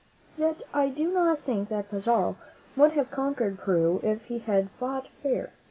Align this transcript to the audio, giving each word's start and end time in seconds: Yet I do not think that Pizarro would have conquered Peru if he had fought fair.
Yet 0.35 0.63
I 0.73 0.89
do 0.89 1.11
not 1.13 1.41
think 1.41 1.69
that 1.69 1.91
Pizarro 1.91 2.35
would 2.75 2.93
have 2.93 3.11
conquered 3.11 3.59
Peru 3.59 3.99
if 4.01 4.23
he 4.25 4.39
had 4.39 4.71
fought 4.79 5.09
fair. 5.21 5.51